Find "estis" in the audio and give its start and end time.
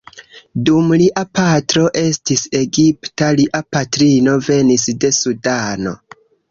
2.03-2.47